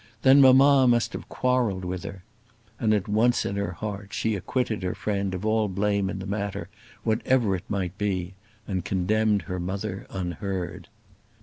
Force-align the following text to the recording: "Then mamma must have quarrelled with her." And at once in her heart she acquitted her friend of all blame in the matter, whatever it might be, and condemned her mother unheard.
"Then 0.23 0.41
mamma 0.41 0.87
must 0.87 1.13
have 1.13 1.29
quarrelled 1.29 1.85
with 1.85 2.03
her." 2.05 2.23
And 2.79 2.91
at 2.91 3.07
once 3.07 3.45
in 3.45 3.55
her 3.57 3.73
heart 3.73 4.13
she 4.15 4.33
acquitted 4.35 4.81
her 4.81 4.95
friend 4.95 5.31
of 5.35 5.45
all 5.45 5.67
blame 5.67 6.09
in 6.09 6.17
the 6.17 6.25
matter, 6.25 6.69
whatever 7.03 7.55
it 7.55 7.69
might 7.69 7.95
be, 7.99 8.33
and 8.67 8.83
condemned 8.83 9.43
her 9.43 9.59
mother 9.59 10.07
unheard. 10.09 10.87